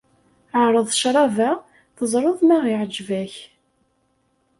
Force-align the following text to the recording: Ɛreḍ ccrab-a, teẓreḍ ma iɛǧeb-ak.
Ɛreḍ 0.63 0.87
ccrab-a, 0.93 1.51
teẓreḍ 1.97 2.39
ma 2.47 2.57
iɛǧeb-ak. 2.73 3.33